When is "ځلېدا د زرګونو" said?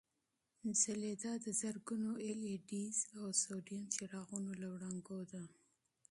0.81-2.11